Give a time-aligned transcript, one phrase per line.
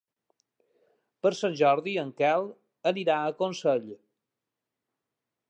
[1.25, 2.49] Per Sant Jordi en Quel
[2.93, 3.87] anirà a Consell.